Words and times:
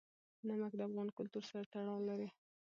نمک 0.47 0.71
د 0.77 0.81
افغان 0.87 1.07
کلتور 1.17 1.43
سره 1.49 1.63
تړاو 1.73 1.99
لري. 2.09 2.29